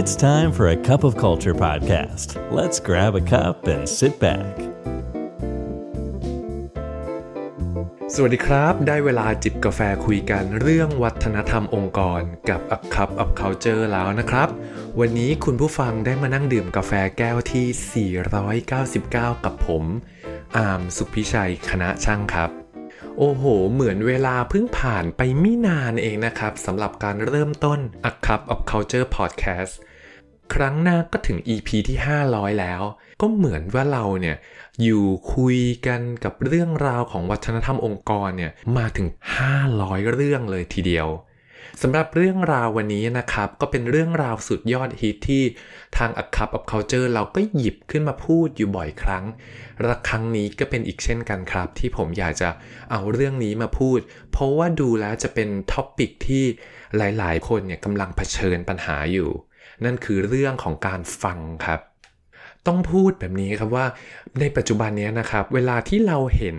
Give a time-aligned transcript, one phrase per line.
[0.00, 2.28] It's time for a cup of culture podcast.
[2.58, 4.54] Let's grab a cup and sit back.
[8.14, 14.48] สวัสดีครับ ได้เวลาจิบกาแฟคุยกันเรื่องวัฒนธรรมองค์กรกับ A Cup of Culture แล้วนะครับ
[15.00, 19.84] วันนี้คุณผู้ฟังได้มานั่งดื่มกาแฟแก้วที่ 499 กับผม
[20.56, 22.65] อามสุขพิชัย คณะช่างครับ
[23.18, 27.78] โอ้โห เหมือนเวลาเพิ่งผ่านไปไม่นานเองนะครับสำหรับการเริ่มต้น
[28.10, 29.74] A Cup of Culture Podcast
[30.54, 31.98] ครั้งหน้าก็ถึง EP ที่
[32.28, 32.82] 500 แล้ว
[33.20, 34.36] ก็เหมือนว่าเราเนี่ย
[34.82, 39.08] อยู่คุยกันกับเรื่องราวของวัฒนธรรมองค์กรเนี่ยมาถึง
[39.60, 41.08] 500 เรื่องเลยทีเดียว
[41.82, 45.42] สำหรับเรื่องราววันนี้นะครับ ก็เป็นเรื่องราวสุดยอดฮิตที่
[45.96, 49.24] ทาง A Cup of Culture เราก็หยิบขึ้นมาพูดอยู่บ่อยครั้ง
[49.84, 52.48] และครั้งนี้ก็เป็นอีกเช่นกันครับ ที่ผมอยากจะ
[52.90, 53.98] เอาเรื่องนี้มาพูด
[54.32, 56.44] เพราะว่าดูแล้วจะเป็นท็อปิกที่
[56.96, 59.30] หลายๆ คนเนี่ยกำลังเผชิญปัญหาอยู่
[59.84, 61.80] นั่นคือเรื่องของการฟังครับ
[62.66, 63.86] ต้องพูดแบบนี้ครับว่า
[64.40, 66.58] ในปัจจุบันนี้นะครับ เวลาที่เราเห็น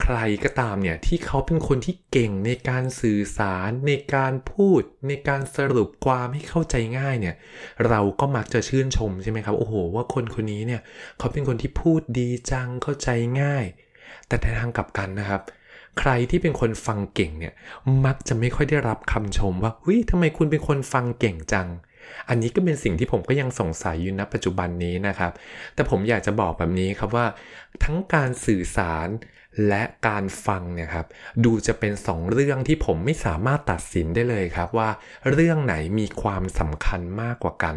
[0.00, 7.34] ใครก็ตามเนี่ยที่เขาเป็นคนที่เก่งในการสื่อสารในการพูด ในการสรุปความให้เข้าใจง่ายเนี่ย
[7.88, 10.80] เราก็มักจะชื่นชมใช่ไหมครับโอ้โห ว่าคนคนนี้เนี่ย
[11.18, 13.08] เขาเป็นคนที่พูดดีจังเข้าใจ
[13.40, 13.64] ง่าย
[14.26, 15.42] แต่ในทางกลับกันนะครับ
[15.98, 17.54] ใครที่เป็นคนฟังเก่งเนี่ย
[18.06, 21.68] มักจะไม่ค่อยได้รับคำชมว่าเฮ้ยทำไมคุณเป็นคนฟังเก่งจัง
[22.28, 25.32] อันนี้ก็เป็นสิ่งที่ผมก็ยังสงสัยอยู่ณปัจจุบันนี้นะครับ
[25.74, 27.26] แต่ผมอยากจะบอกแบบนี้ครับว่า
[27.84, 29.08] ทั้งการสื่อสาร
[29.68, 31.06] และการฟังเนี่ยครับ
[31.44, 34.90] ดูจะเป็นสองเรื่องที่ผมไม่สามารถตัดสินได้เลยครับว่า
[35.32, 37.76] เรื่องไหนมีความสำคัญมากกว่ากัน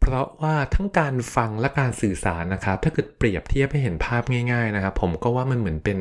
[0.00, 5.98] เพราะว่าทั้งการฟังและการสื่อสารนะครับ ถ้าเกิดเปรียบเทียบให้เห็นภาพง่าย ๆนะครับ ผมก็ว่ามันเหมือนเป็น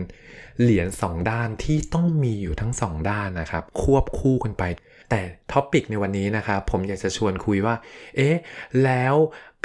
[0.62, 4.64] เหรียญสองด้านที่ต้องมีอยู่ทั้งสองด้านนะครับ ควบคู่กันไป
[5.10, 7.76] แต่ท็อปิกในวันนี้นะครับผมอยากจะชวนคุยว่า
[8.18, 8.36] เอ๊ะ
[8.84, 9.16] แล้ว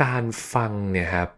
[0.05, 0.25] การ
[0.55, 1.29] ฟังเนี่ยครับ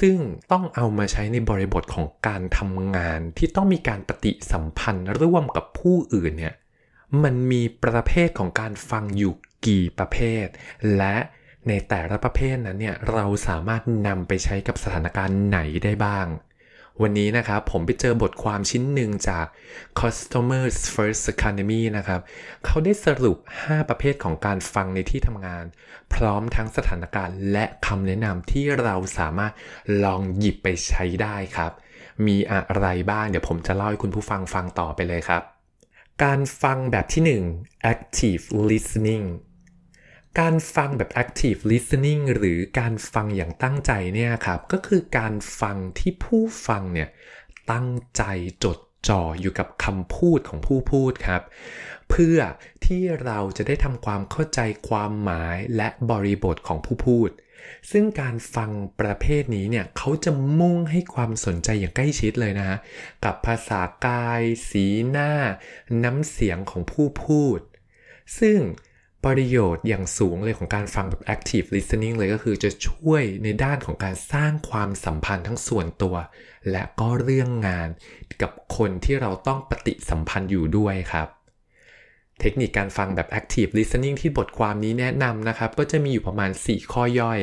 [0.00, 0.16] ซึ่ง
[0.52, 6.54] ต้องเอามาใช้ในบริบทของการทำงานที่ต้องมีการปฏิสัมพันธ์ร่วมกับผู้อื่นเนี่ย
[7.22, 9.32] มันมีประเภทของการฟังอยู่
[9.66, 10.46] กี่ประเภท
[10.96, 11.16] และ
[11.68, 16.26] ในแต่ละประเภทนั้นเนี่ยเราสามารถนำไปใช้กับสถานการณ์ไหนได้บ้าง
[17.02, 19.46] วันนี้นะครับผมไปเจอบทความชิ้นหนึ่งจาก
[20.00, 22.20] Customers First Academy นะครับ
[22.64, 25.64] เขาได้สรุป 5 ประเภทของการฟังในที่ทำงาน
[26.14, 29.52] พร้อมทั้งสถานการณ์และคำแนะนำที่เราสามารถ
[30.04, 31.72] ลองหยิบไปใช้ได้ครับ
[32.26, 35.42] มีอะไรบ้างเดี๋ยวผมจะเล่าให้คุณผู้ฟังฟังต่อไปเลยครับ
[36.24, 37.22] การฟังแบบที่
[37.58, 39.24] 1 active listening
[40.40, 47.08] การฟังแบบ active listening หรือการฟังอย่างตั้งใจเนี่ยครับ ก็คือการฟังที่ผู้ฟังเนี่ย
[47.72, 48.22] ตั้งใจ
[48.64, 48.78] จด
[49.08, 51.42] จ่ออยู่กับคำพูดของผู้พูดครับ
[52.10, 52.38] เพื่อ
[52.84, 57.30] ที่เราจะได้ทำความเข้าใจความหมายและบริบทของผู้พูด
[57.90, 60.30] ซึ่งการฟังประเภทนี้เนี่ยเขาจะ
[60.60, 62.78] มุ่งให้ความสนใจอย่างใกล้ชิดเลยนะฮะ
[63.24, 65.32] กับภาษากาย สีหน้า
[66.04, 67.60] น้ำเสียงของผู้พูด
[68.40, 68.58] ซึ่ง
[69.24, 76.16] ประโยชน์อย่างสูงเลยของการฟังแบบ active listening เลยก็คือจะช่วยในด้านของการสร้างความสัมพันธ์ทั้งส่วนตัว
[76.70, 77.88] และก็เรื่องงาน
[78.42, 81.28] กับคนที่เราต้องปฏิสัมพันธ์อยู่ด้วยครับ
[82.40, 87.40] เทคนิคการฟังแบบ active listening ที่บทความนี้แนะนำนะครับ ก็จะมีอยู่ประมาณ 4 ข้อย่อย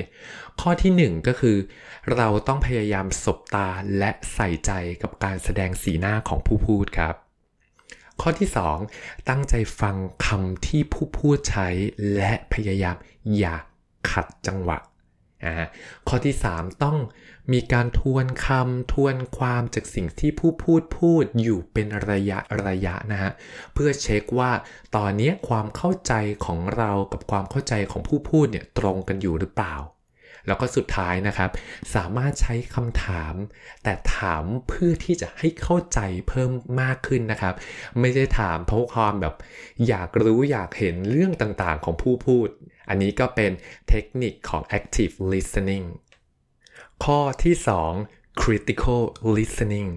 [0.61, 1.57] ข้อที่ 1 ก็คือ
[2.15, 3.67] เราต้องพยายามสบตา
[3.97, 4.71] และใส่ใจ
[5.01, 7.30] กับการแสดงสีหน้าของผู้พูดครับ
[8.21, 8.49] ข้อที่
[8.89, 9.95] 2 ตั้งใจฟัง
[10.25, 11.67] คำที่ผู้พูดใช้
[12.15, 12.95] และพยายาม
[13.37, 13.55] อย่า
[14.09, 14.77] ขัดจังหวะ
[16.07, 16.97] ข้อที่ 3 ต้อง
[17.53, 23.31] มีการทวนคำทวนความจากสิ่งที่ผู้พูดพูดอยู่เป็นระยะระยะนะฮะ
[23.73, 24.51] เพื่อเช็คว่า
[24.95, 26.13] ตอนนี้ความเข้าใจ
[26.45, 29.75] ของเรากับความเข้าใจของผู้พูดเนี่ยตรงกันอยู่หรือเปล่า
[30.47, 31.49] แล้วก็สุดท้ายนะครับ
[31.95, 33.33] สามารถใช้คำถาม
[33.83, 37.53] แต่ถามเพื่อที่จะให้เข้าใจเพิ่มมากขึ้นนะครับ
[37.99, 39.35] ไม่ได้ถามเพราะความแบบ
[39.87, 42.49] อยากรู้อยากเห็นเรื่องต่างๆ ของผู้พูด
[42.89, 43.51] อันนี้ก็เป็น
[43.89, 45.85] เทคนิคของ active listening
[47.03, 47.55] ข้อที่
[47.97, 49.01] 2 critical
[49.37, 49.89] listening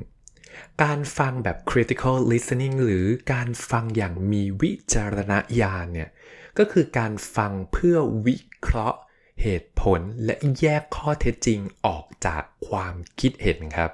[0.83, 6.11] การฟังแบบ critical listening หรือการฟังอย่างมีวิจารณญาณเนี่ย
[6.59, 7.97] ก็คือการฟังเพื่อ
[8.27, 8.99] วิเคราะห์
[9.43, 13.91] เหตุผลและแยกข้อเท็จจริงออกจากความคิดเห็นครับ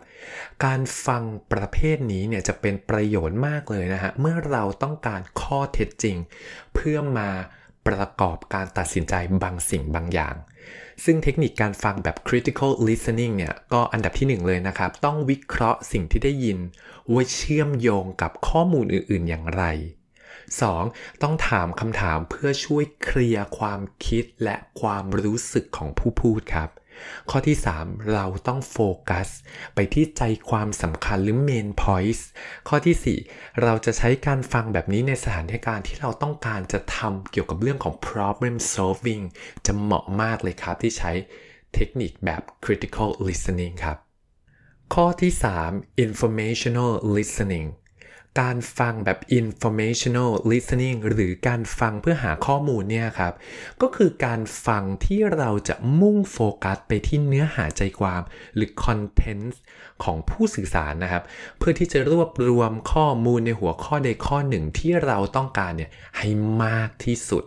[0.64, 1.22] การฟัง
[1.52, 6.16] ประเภทนี้เนี่ยจะเป็นประโยชน์มากเลยนะฮะ เมื่อเราต้องการข้อเท็จจริง
[6.75, 7.31] เพื่อมา
[7.88, 10.37] ประกอบการตัดสินใจบางสิ่งบางอย่าง
[11.04, 16.58] ซึ่งเทคนิคการฟังแบบ critical listening เนี่ย ก็อันดับที่1เลยนะครับ ต้องวิเคราะห์สิ่งที่ได้ยิน
[17.12, 19.64] ว่าเชื่อมโยงกับข้อมูลอื่น ๆ อย่างไร
[20.58, 21.23] 2.
[21.23, 26.70] ต้องถามคำถามเพื่อช่วยเคลียร์ความคิดและความรู้สึกของผู้พูดครับ
[27.31, 28.79] ข้อที่ 3 เราต้องโฟ
[29.11, 29.29] กัส
[29.75, 32.20] ไปที่ใจความสำคัญหรือ main points
[32.69, 39.25] ข้อที่ 4 เราจะใช้การฟังแบบนี้ในสถานการณ์ที่เราต้องการจะทำเกี่ยวกับเรื่องของ problem solving
[39.67, 41.12] จะเหมาะมากเลยครับที่ใช้
[41.75, 43.99] เทคนิคแบบ critical listening ครับ
[44.94, 45.32] ข้อที่
[45.67, 47.69] 3 informational listening
[48.40, 53.34] การฟังแบบ informational listening หรือการฟังเพื่อหาข้อมูลเนี่ยครับ
[53.82, 58.22] ก็คือการฟังที่เราจะมุ่งโฟกัสไปที่เนื้อหาใจความ
[58.54, 59.54] หรือ content
[60.04, 61.22] ของผู้สื่อสารนะครับ
[61.58, 66.28] เพื่อที่จะรวบรวมข้อมูลในหัวข้อใดข้อหนึ่งที่เราต้องการเนี่ยให้
[66.62, 67.44] มากที่สุด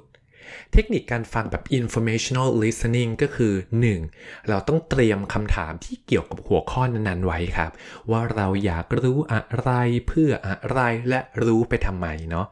[0.73, 3.53] เทคนิคการฟังแบบ informational listening ก็คือ
[4.01, 4.49] 1.
[4.49, 7.71] เราต้องเตรียมคำถามที่เกี่ยวกับหัวข้อนั้นๆไว้ครับ
[8.11, 9.71] ว่าเราอยากรู้อะไร
[10.07, 10.79] เพื่ออะไร
[11.09, 12.47] และรู้ไปทำไมเนาะ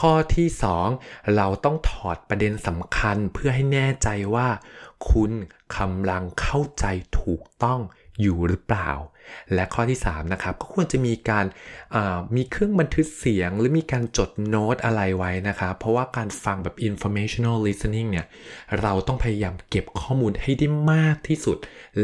[0.00, 0.48] ข้อที่
[0.90, 4.48] 2 เราต้องถอดประเด็นสำคัญเพื่อให้แน่ใจว่า
[5.10, 5.32] คุณ
[5.76, 6.84] กำลังเข้าใจ
[7.20, 7.80] ถูกต้อง
[8.20, 8.90] อยู่หรือเปล่า
[9.54, 11.46] และข้อที่3นะครับก็ควรจะมีการ
[12.36, 18.26] มีเครื่องบันทึกเสียง หรือมีการจดโน้ตอะไรไว้นะครับ เพราะว่าการฟังแบบ informational listening เนี่ย
[18.80, 21.56] เราต้องพยายามเก็บข้อมูลให้ได้มากที่สุด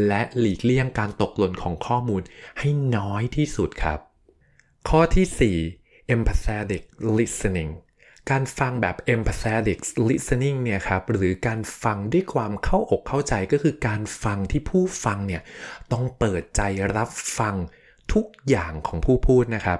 [0.07, 2.21] และหลีกเลี่ยงการตกหล่นของข้อมูล
[2.59, 3.99] ให้น้อยที่สุดครับ
[4.89, 6.83] ข้อที่ 4 empathetic
[7.17, 7.71] listening
[8.31, 9.79] การฟังแบบ empathetic
[10.09, 15.41] listening เนี่ยครับหรือการฟังด้วยความเข้าอกเข้าใจก็คือการฟังที่ผู้ฟังเนี่ย
[15.91, 16.61] ต้องเปิดใจ
[16.95, 17.09] รับ
[17.39, 17.55] ฟัง
[18.13, 19.79] ทุกอย่างของผู้พูดนะครับ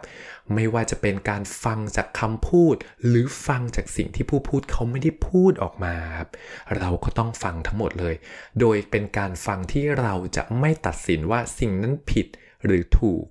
[0.53, 2.75] ไม่ว่าจะเป็นการฟังจากคำพูด
[3.07, 6.29] หรือฟังจากสิ่งที่ผู้พูดเขาไม่ได้พูดออกมาครับ
[6.77, 8.15] เราก็ต้องฟังทั้งหมดเลย
[8.59, 12.27] โดยเป็นการฟังที่เราจะไม่ตัดสินว่าสิ่งนั้นผิด
[12.65, 13.23] หรือถูก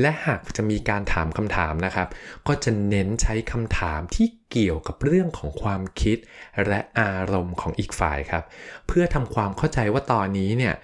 [0.00, 2.08] และหากจะมีการถามคำถามนะครับ
[2.46, 6.18] ก็จะเน้นใช้คำถามที่เกี่ยวกับเรื่องของความคิด
[6.66, 8.44] และอารมณ์ของอีกฝ่ายครับ
[8.86, 10.74] เพื่อทำความเข้าใจว่าตอนนี้เนี่ย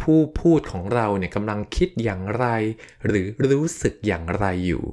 [0.00, 2.46] ผู้พูดของเราเนี่ยกำลังคิดอย่างไร
[3.06, 4.84] หรือรู้สึกอย่างไรอยู่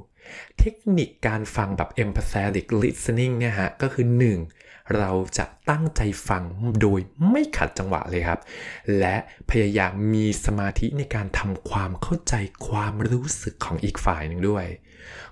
[0.60, 4.06] เทคนิคการฟังแบบ empathetic listening เนี่ยฮะก็คือ
[4.40, 4.67] 1.
[4.98, 6.44] เราจะตั้งใจฟัง
[6.82, 7.00] โดย
[7.30, 8.40] ไม่ขัดจังหวะเลยครับ
[9.00, 9.16] และ
[9.50, 12.34] พยายามมีสมาธิในการทำความเข้าใจ
[12.68, 14.68] ความรู้สึกของอีกฝ่ายหนึ่งด้วย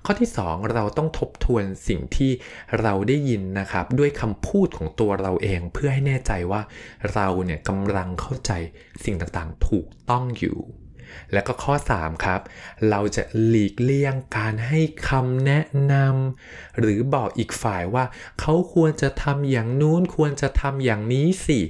[0.05, 2.31] ข้อที่ 2 เราต้องทบทวนสิ่งที่
[2.81, 6.61] เราได้ยินนะครับ ด้วยคำพูดของตัวเราเองเพื่อให้แน่ใจว่า
[7.13, 8.51] เราเนี่ยกำลังเข้าใจ
[9.03, 10.59] สิ่งต่างๆ ถูกต้องอยู่
[11.33, 12.41] และก็ข้อ 3 ครับ
[12.89, 14.79] เราจะหลีกเลี่ยงการให้
[15.09, 18.05] คำแนะนำหรือบอกอีกฝ่ายว่า
[18.39, 21.61] เขาควรจะทำอย่างนู้นควรจะทำอย่างนี้สิ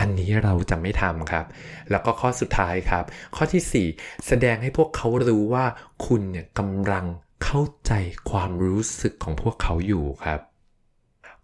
[0.00, 1.46] อันนี้เราจะไม่ทำครับ
[1.90, 3.04] แล้วก็ข้อสุดท้ายครับ
[3.36, 5.66] ข้อที่ 4 แสดงให้พวกเขารู้ว่า
[6.06, 7.06] คุณเนี่ยกำลัง
[7.44, 7.92] เข้าใจ
[8.30, 10.40] ความรู้สึกของพวกเขาอยู่ครับ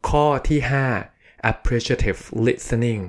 [0.09, 0.61] ข้อที่
[1.05, 3.03] 5 appreciative listening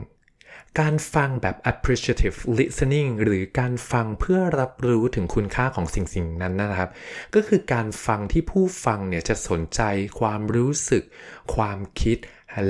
[0.80, 6.92] การฟังแบบ appreciative listening หรือการฟังเพื่อรับรู้ถึงคุณค่าของสิ่งสิ่งนั้นนะครับ
[7.36, 9.82] ก็คือการฟังที่ผู้ฟังเนี่ยจะสนใจ
[10.20, 11.04] ความรู้สึก
[11.56, 12.18] ความคิด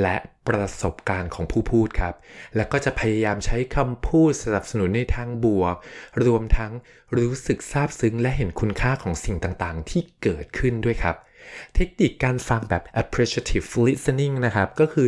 [0.01, 0.17] และ
[0.47, 2.13] ประสบการณ์ของผู้พูดครับ
[2.55, 5.75] แล้วก็จะพยายามใช้คำพูดสนับสนุนในทางบวก
[6.25, 6.71] รวมทั้ง
[7.17, 11.15] รู้สึกซาบซึ้งและเห็นคุณค่าของสิ่งต่างๆ ที่เกิดขึ้นด้วยครับ
[11.75, 15.07] เทคนิคการฟังแบบ appreciative listening นะครับ ก็คือ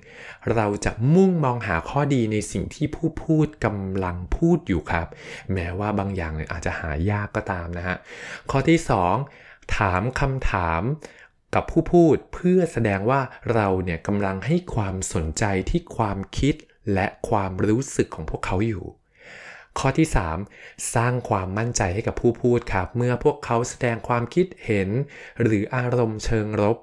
[0.00, 0.54] 1.
[0.54, 5.06] เราจะมุ่งมองหาข้อดีในสิ่งที่ผู้พูดกำลังพูดอยู่ครับ
[5.52, 7.96] แม้ว่าบางอย่างเนี่ยอาจจะหายากก็ตามนะฮะ
[8.50, 8.78] ข้อที่
[9.28, 9.76] 2.
[9.76, 10.82] ถามคำถาม
[11.54, 13.20] กับผู้พูดเพื่อแสดงว่า
[13.54, 16.54] เราเนี่ยกำลังให้ความสนใจที่ความคิด
[16.94, 18.84] และความรู้สึกของพวกเขาอยู่
[19.80, 20.08] ข้อที่
[20.50, 24.88] 3 สร้างความมั่นใจให้กับผู้พูดครับ เมื่อพวกเขาแสดงความคิดเห็น
[25.42, 26.78] หรืออารมณ์เชิงรบ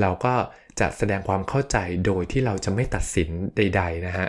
[0.00, 0.34] เราก็
[0.80, 4.28] จะแสดงความเข้าใจโดยที่เราจะไม่ตัดสินใด ๆ นะฮะ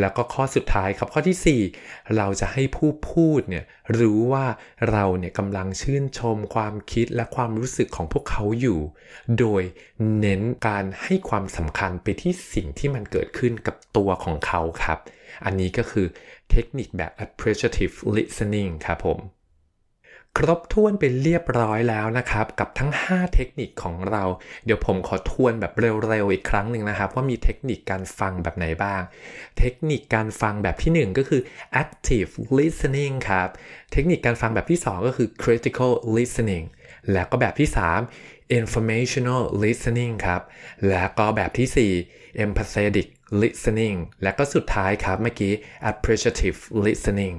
[0.00, 3.64] แล้วก็ข้อสุดท้ายครับข้อที่ 4 เราจะให้ผู้พูดเนี่ย
[3.98, 4.46] รู้ว่า
[4.90, 8.80] เราเนี่ยกำลังชื่นชมความคิดและความรู้สึกของพวกเขาอยู่
[9.38, 9.62] โดย
[10.20, 14.98] เน้นการให้ความสำคัญไปที่สิ่งที่มันเกิดขึ้นกับตัวของเขาครับ
[15.44, 16.06] อันนี้ก็คือ
[16.54, 19.20] เทคนิคแบบ appreciative listening ครับผม
[20.38, 24.24] ครบถ้วนไปเรียบร้อยแล้วนะครับ กับทั้ง 5 เทคนิคของเรา
[24.64, 29.02] เดี๋ยวผมขอทวนแบบเร็วๆอีกครั้งหนึ่งนะครับ ว่ามีเทคนิคการฟังแบบไหนบ้าง
[29.58, 31.40] เทคนิคการฟังแบบที่ 1 ก็คือ
[31.82, 33.48] active listening ครับ
[33.92, 36.64] เทคนิคการฟังแบบที่ 2 ก็คือ critical listening
[37.12, 37.68] แล้วก็แบบที่
[38.12, 40.42] 3 informational listening ครับ
[40.88, 41.92] แล้วก็แบบที่
[42.36, 43.08] 4 empathetic
[43.42, 45.52] listening และก็สุดท้ายครับเมื่อกี้
[45.90, 47.36] appreciative listening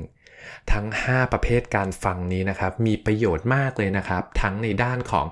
[0.72, 5.28] ทั้ง 5 ประเภทการฟังนี้นะครับ มีประโยชน์มากเลยนะครับ ทั้งในด้านของ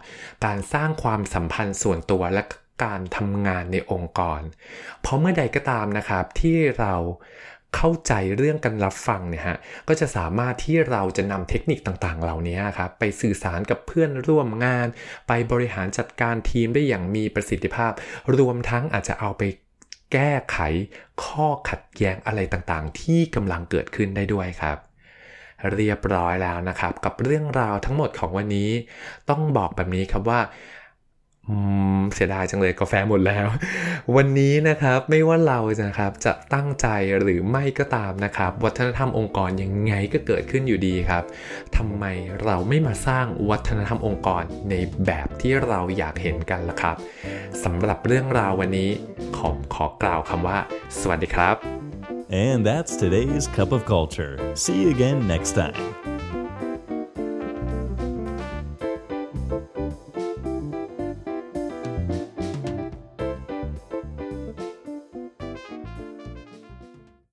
[0.46, 2.44] การสร้างความสัมพันธ์ส่วนตัวและ
[2.86, 4.42] การทำงานในองค์กร
[5.02, 6.94] เพราะเมื่อใดก็ตามนะครับที่เรา
[7.76, 14.88] เข้าใจเรื่องการรับฟังเนี่ยฮะก็จะสามารถที่เราจะนำเทคนิคต่างๆ เหล่านี้ครับไปสื่อสารกับเพื่อนร่วมงาน
[15.28, 17.92] ไปบริหารจัดการทีมได้อย่างมีประสิทธิภาพ
[18.38, 19.44] รวมทั้งอาจจะเอาไป
[20.14, 20.58] แก้ไข
[21.24, 24.78] ข้อขัดแย้งอะไรต่างๆ ที่กำลังเกิดขึ้นได้ด้วยครับ
[25.74, 28.72] เรียบร้อยแล้วนะครับ กับเรื่องราวทั้งหมดของวันนี้
[29.30, 30.40] ต้องบอกแบบนี้ครับว่า
[32.14, 33.48] เสียดายจังเลยกาแฟหมดแล้ว
[34.16, 36.88] วันนี้นะครับไม่ว่าเราจะนะครับจะตั้งใจ
[37.20, 41.24] หรือไม่ก็ตามนะครับ วัฒนธรรมองค์กรยังไงก็เกิดขึ้นอยู่ดีครับ
[41.78, 42.06] ทำไม
[42.44, 46.96] เราไม่มาสร้างวัฒนธรรมองค์กรในแบบที่เราอยากเห็นกันล่ะครับ
[47.64, 48.90] สำหรับเรื่องราววันนี้
[49.38, 50.58] ขอขอกล่าวคำว่า
[51.00, 51.58] สวัสดีครับ
[52.46, 54.34] And that's today's Cup of Culture.
[54.64, 55.78] See you again next time.